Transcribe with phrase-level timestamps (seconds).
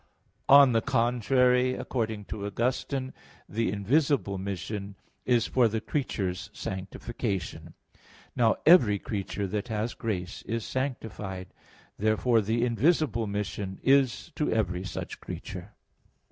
[0.49, 3.13] On the contrary, According to Augustine
[3.47, 3.85] (De Trin.
[3.85, 7.75] iii, 4; xv, 27), the invisible mission is for the creature's sanctification.
[8.35, 11.53] Now every creature that has grace is sanctified.
[11.99, 15.75] Therefore the invisible mission is to every such creature.